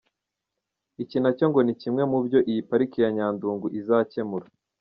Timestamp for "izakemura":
3.79-4.45